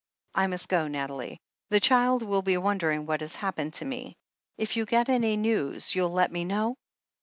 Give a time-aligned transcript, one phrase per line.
[0.33, 1.37] "I must go, Nathalie.
[1.69, 4.15] The child will be wondering what has happened to me.
[4.57, 6.73] If you get any news, you'll let me know?"